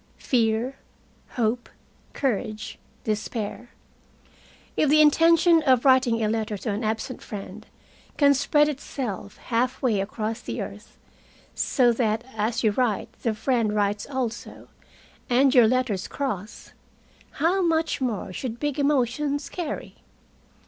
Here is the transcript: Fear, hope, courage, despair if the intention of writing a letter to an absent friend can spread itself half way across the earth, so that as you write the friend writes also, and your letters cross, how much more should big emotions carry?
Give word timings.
Fear, 0.17 0.77
hope, 1.33 1.69
courage, 2.13 2.79
despair 3.03 3.69
if 4.75 4.89
the 4.89 4.99
intention 4.99 5.61
of 5.61 5.85
writing 5.85 6.23
a 6.23 6.27
letter 6.27 6.57
to 6.57 6.71
an 6.71 6.83
absent 6.83 7.21
friend 7.21 7.67
can 8.17 8.33
spread 8.33 8.67
itself 8.67 9.37
half 9.37 9.79
way 9.83 10.01
across 10.01 10.41
the 10.41 10.59
earth, 10.59 10.97
so 11.53 11.93
that 11.93 12.23
as 12.35 12.63
you 12.63 12.71
write 12.71 13.13
the 13.21 13.35
friend 13.35 13.75
writes 13.75 14.07
also, 14.09 14.69
and 15.29 15.53
your 15.53 15.67
letters 15.67 16.07
cross, 16.07 16.73
how 17.33 17.61
much 17.61 18.01
more 18.01 18.33
should 18.33 18.59
big 18.59 18.79
emotions 18.79 19.49
carry? 19.49 19.97